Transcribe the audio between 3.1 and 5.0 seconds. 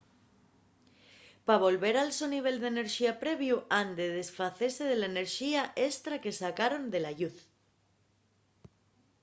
previu han de desfacese de